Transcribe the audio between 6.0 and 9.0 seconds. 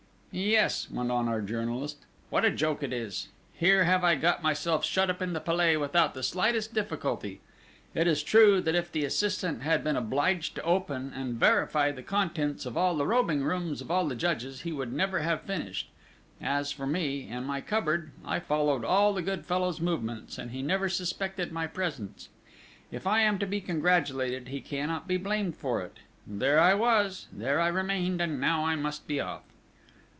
the slightest difficulty! It is true, that if